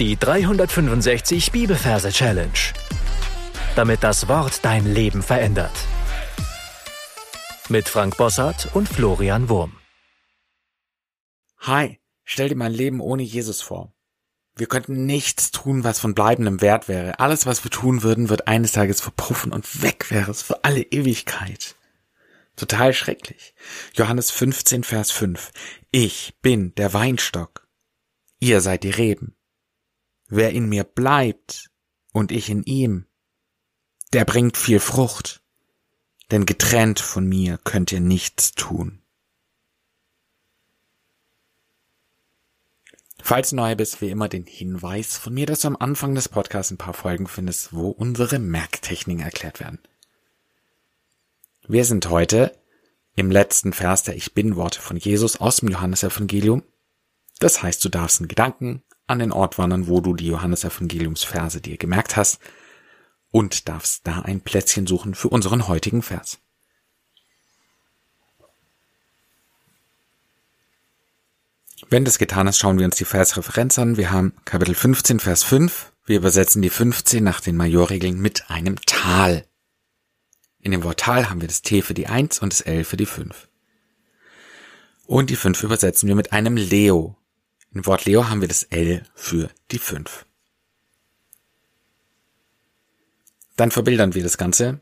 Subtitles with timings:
[0.00, 2.50] Die 365 Bibelverse Challenge.
[3.76, 5.70] Damit das Wort dein Leben verändert.
[7.68, 9.76] Mit Frank Bossart und Florian Wurm.
[11.58, 13.94] Hi, stell dir mein Leben ohne Jesus vor.
[14.56, 17.20] Wir könnten nichts tun, was von bleibendem Wert wäre.
[17.20, 20.82] Alles, was wir tun würden, wird eines Tages verpuffen und weg wäre es für alle
[20.82, 21.76] Ewigkeit.
[22.56, 23.54] Total schrecklich.
[23.94, 25.52] Johannes 15, Vers 5.
[25.92, 27.68] Ich bin der Weinstock.
[28.40, 29.36] Ihr seid die Reben.
[30.36, 31.70] Wer in mir bleibt
[32.12, 33.06] und ich in ihm,
[34.12, 35.44] der bringt viel Frucht,
[36.32, 39.00] denn getrennt von mir könnt ihr nichts tun.
[43.22, 46.28] Falls du neu bist, wie immer den Hinweis von mir, dass du am Anfang des
[46.28, 49.78] Podcasts ein paar Folgen findest, wo unsere Merktechniken erklärt werden.
[51.68, 52.58] Wir sind heute
[53.14, 56.64] im letzten Vers der Ich Bin Worte von Jesus aus dem Johannesevangelium.
[57.38, 61.76] Das heißt, du darfst in Gedanken an den Ort wandern, wo du die Johannesevangeliumsverse dir
[61.76, 62.40] gemerkt hast
[63.30, 66.38] und darfst da ein Plätzchen suchen für unseren heutigen Vers.
[71.90, 73.96] Wenn das getan ist, schauen wir uns die Versreferenz an.
[73.96, 75.92] Wir haben Kapitel 15, Vers 5.
[76.06, 79.44] Wir übersetzen die 15 nach den Majorregeln mit einem Tal.
[80.60, 82.96] In dem Wort Tal haben wir das T für die 1 und das L für
[82.96, 83.48] die 5.
[85.06, 87.16] Und die 5 übersetzen wir mit einem Leo.
[87.74, 90.24] Im Wort Leo haben wir das L für die 5.
[93.56, 94.80] Dann verbildern wir das Ganze.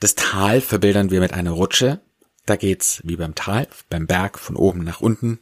[0.00, 2.00] Das Tal verbildern wir mit einer Rutsche.
[2.46, 5.40] Da geht's wie beim Tal, beim Berg von oben nach unten,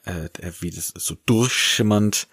[0.05, 0.29] äh,
[0.59, 2.27] wie das ist, so durchschimmernd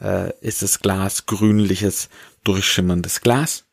[0.00, 2.08] äh, ist das Glas, grünliches,
[2.42, 3.66] durchschimmerndes Glas.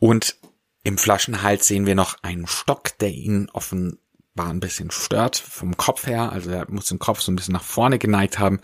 [0.00, 0.36] Und
[0.82, 6.06] im Flaschenhals sehen wir noch einen Stock, der ihn offenbar ein bisschen stört vom Kopf
[6.06, 6.32] her.
[6.32, 8.60] Also er muss den Kopf so ein bisschen nach vorne geneigt haben,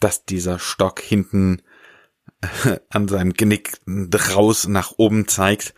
[0.00, 1.62] dass dieser Stock hinten
[2.90, 3.80] an seinem Genick
[4.34, 5.74] raus nach oben zeigt.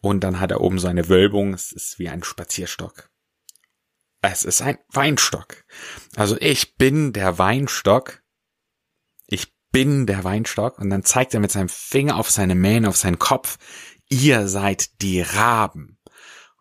[0.00, 1.54] Und dann hat er oben so eine Wölbung.
[1.54, 3.08] Es ist wie ein Spazierstock.
[4.22, 5.64] Es ist ein Weinstock.
[6.16, 8.22] Also ich bin der Weinstock.
[9.28, 10.80] Ich bin der Weinstock.
[10.80, 13.58] Und dann zeigt er mit seinem Finger auf seine Mähne, auf seinen Kopf.
[14.12, 15.96] Ihr seid die Raben.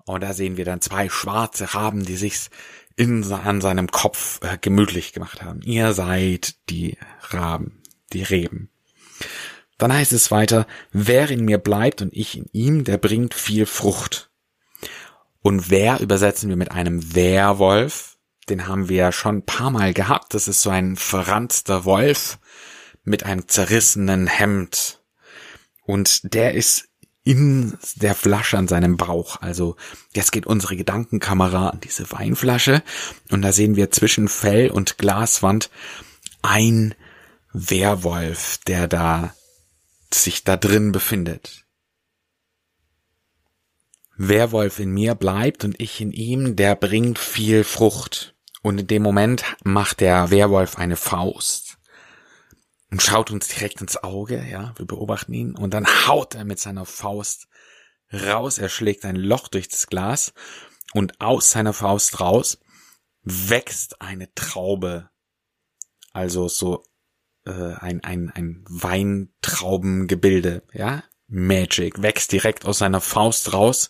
[0.05, 2.47] Und da sehen wir dann zwei schwarze Raben, die sich
[2.95, 5.61] in, an seinem Kopf äh, gemütlich gemacht haben.
[5.61, 8.69] Ihr seid die Raben, die Reben.
[9.77, 13.65] Dann heißt es weiter, wer in mir bleibt und ich in ihm, der bringt viel
[13.65, 14.31] Frucht.
[15.41, 18.17] Und wer übersetzen wir mit einem Werwolf?
[18.47, 20.33] Den haben wir ja schon ein paar Mal gehabt.
[20.35, 22.39] Das ist so ein verranzter Wolf
[23.03, 25.03] mit einem zerrissenen Hemd.
[25.85, 26.90] Und der ist
[27.23, 29.41] in der Flasche an seinem Bauch.
[29.41, 29.75] Also
[30.13, 32.83] jetzt geht unsere Gedankenkamera an diese Weinflasche
[33.29, 35.69] und da sehen wir zwischen Fell und Glaswand
[36.41, 36.95] ein
[37.53, 39.35] Werwolf, der da
[40.11, 41.65] sich da drin befindet.
[44.17, 48.35] Werwolf in mir bleibt und ich in ihm, der bringt viel Frucht.
[48.61, 51.70] Und in dem Moment macht der Werwolf eine Faust
[52.91, 56.59] und schaut uns direkt ins Auge, ja, wir beobachten ihn und dann haut er mit
[56.59, 57.47] seiner Faust
[58.13, 60.33] raus, er schlägt ein Loch durch das Glas
[60.93, 62.59] und aus seiner Faust raus
[63.23, 65.09] wächst eine Traube.
[66.11, 66.83] Also so
[67.45, 71.03] äh, ein, ein, ein Weintraubengebilde, ja?
[71.27, 73.89] Magic, wächst direkt aus seiner Faust raus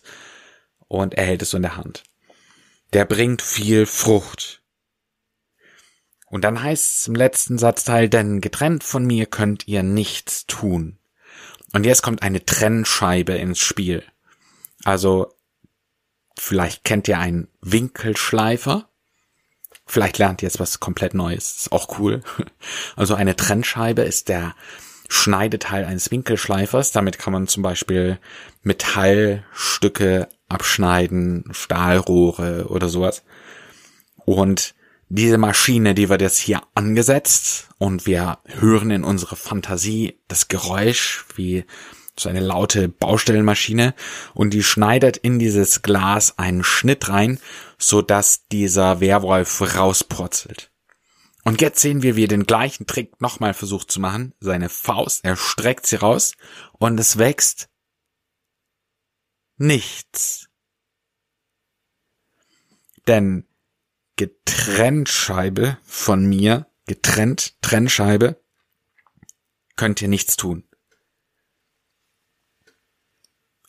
[0.86, 2.04] und er hält es so in der Hand.
[2.92, 4.61] Der bringt viel Frucht.
[6.32, 10.96] Und dann heißt es im letzten Satzteil, denn getrennt von mir könnt ihr nichts tun.
[11.74, 14.02] Und jetzt kommt eine Trennscheibe ins Spiel.
[14.82, 15.34] Also,
[16.38, 18.88] vielleicht kennt ihr einen Winkelschleifer.
[19.84, 21.54] Vielleicht lernt ihr jetzt was komplett Neues.
[21.56, 22.22] Ist auch cool.
[22.96, 24.54] Also eine Trennscheibe ist der
[25.10, 26.92] Schneideteil eines Winkelschleifers.
[26.92, 28.18] Damit kann man zum Beispiel
[28.62, 33.22] Metallstücke abschneiden, Stahlrohre oder sowas.
[34.24, 34.74] Und
[35.14, 41.26] diese Maschine, die wird jetzt hier angesetzt und wir hören in unsere Fantasie das Geräusch
[41.36, 41.66] wie
[42.18, 43.94] so eine laute Baustellenmaschine
[44.32, 47.38] und die schneidet in dieses Glas einen Schnitt rein,
[47.76, 50.70] so dass dieser Werwolf rauspurzelt.
[51.44, 54.32] Und jetzt sehen wir, wie er den gleichen Trick nochmal versucht zu machen.
[54.40, 56.32] Seine Faust, er streckt sie raus
[56.78, 57.68] und es wächst
[59.58, 60.48] nichts.
[63.06, 63.46] Denn
[64.16, 68.40] getrennt Scheibe von mir, getrennt, Trennscheibe,
[69.76, 70.64] könnt ihr nichts tun.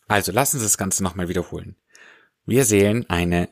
[0.08, 1.76] Also lassen Sie das Ganze nochmal wiederholen.
[2.46, 3.50] Wir sehen eine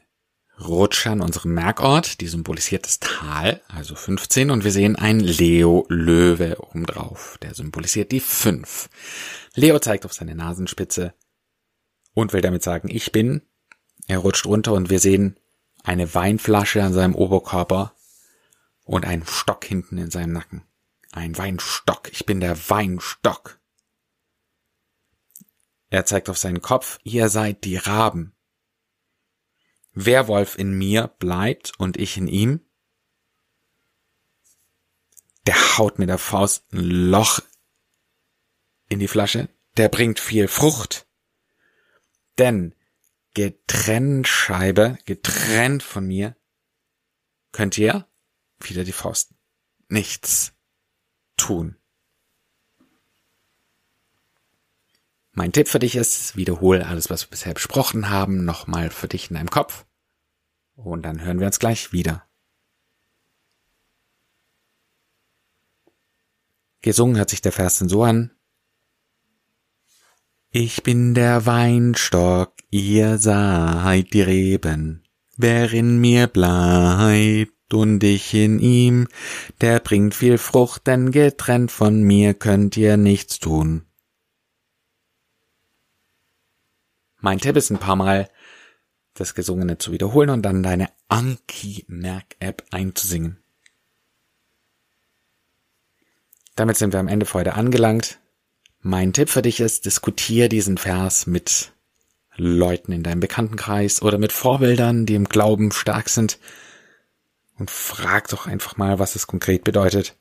[0.59, 5.85] Rutsche an unserem Merkort, die symbolisiert das Tal, also 15, und wir sehen einen Leo
[5.89, 8.89] Löwe obendrauf, der symbolisiert die 5.
[9.55, 11.13] Leo zeigt auf seine Nasenspitze
[12.13, 13.41] und will damit sagen, ich bin.
[14.07, 15.39] Er rutscht runter und wir sehen
[15.83, 17.95] eine Weinflasche an seinem Oberkörper
[18.83, 20.63] und einen Stock hinten in seinem Nacken.
[21.11, 22.11] Ein Weinstock.
[22.11, 23.59] Ich bin der Weinstock.
[25.89, 26.99] Er zeigt auf seinen Kopf.
[27.03, 28.33] Ihr seid die Raben.
[29.93, 32.61] Werwolf in mir bleibt und ich in ihm.
[35.45, 37.41] Der haut mit der Faust ein Loch
[38.87, 39.49] in die Flasche.
[39.75, 41.07] Der bringt viel Frucht.
[42.37, 42.73] Denn
[43.33, 46.35] getrennt Scheibe, getrennt von mir,
[47.51, 48.07] könnt ihr,
[48.59, 49.33] wieder die Faust,
[49.87, 50.53] nichts
[51.37, 51.77] tun.
[55.33, 59.29] Mein Tipp für dich ist, wiederhole alles, was wir bisher besprochen haben, nochmal für dich
[59.29, 59.85] in deinem Kopf.
[60.75, 62.27] Und dann hören wir uns gleich wieder.
[66.81, 68.31] Gesungen hört sich der Vers denn so an.
[70.53, 75.01] Ich bin der Weinstock, ihr seid die Reben.
[75.37, 79.07] Wer in mir bleibt und ich in ihm,
[79.61, 83.85] der bringt viel Frucht, denn getrennt von mir könnt ihr nichts tun.
[87.21, 88.29] Mein Tipp ist ein paar Mal
[89.13, 93.41] das Gesungene zu wiederholen und dann deine Anki-Merk-App einzusingen.
[96.55, 98.20] Damit sind wir am Ende für heute angelangt.
[98.83, 101.71] Mein Tipp für dich ist, diskutier diesen Vers mit
[102.35, 106.39] Leuten in deinem Bekanntenkreis oder mit Vorbildern, die im Glauben stark sind
[107.59, 110.17] und frag doch einfach mal, was es konkret bedeutet.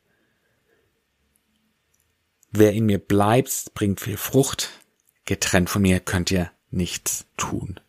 [2.51, 4.69] Wer in mir bleibt, bringt viel Frucht.
[5.25, 7.81] Getrennt von mir könnt ihr nichts tun.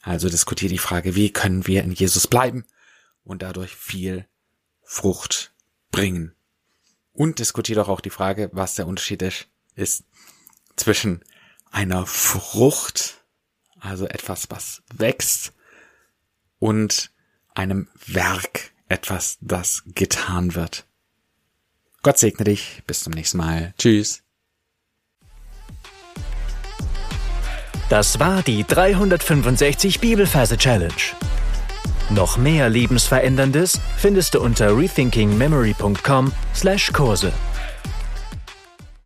[0.00, 2.64] Also diskutier die Frage, wie können wir in Jesus bleiben
[3.24, 4.26] und dadurch viel
[4.82, 5.52] Frucht
[5.90, 6.34] bringen.
[7.12, 10.04] Und diskutier doch auch die Frage, was der Unterschied ist ist
[10.76, 11.24] zwischen
[11.70, 13.24] einer Frucht,
[13.80, 15.52] also etwas, was wächst,
[16.58, 17.10] und
[17.54, 20.86] einem Werk, etwas, das getan wird.
[22.02, 22.82] Gott segne dich.
[22.86, 23.72] Bis zum nächsten Mal.
[23.78, 24.22] Tschüss.
[27.88, 30.92] Das war die 365 Bibelferse Challenge.
[32.10, 37.32] Noch mehr lebensveränderndes findest du unter rethinkingmemory.com/Kurse.